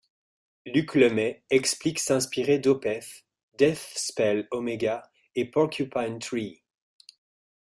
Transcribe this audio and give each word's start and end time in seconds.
Luc 0.65 0.95
Lemay 0.95 1.43
explique 1.51 1.99
s'inspirer 1.99 2.57
d'Opeth, 2.57 3.23
Deathspell 3.59 4.47
Omega, 4.49 5.11
et 5.35 5.45
Porcupine 5.45 6.17
Tree. 6.17 6.63